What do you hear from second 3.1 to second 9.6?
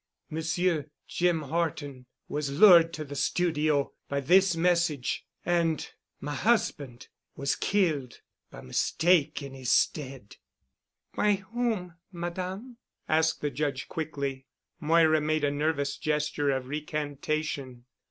studio by this message and—my husband—was killed by mistake in